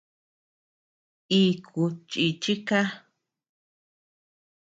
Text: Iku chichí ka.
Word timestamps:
Iku 1.41 1.81
chichí 2.09 2.53
ka. 2.67 2.79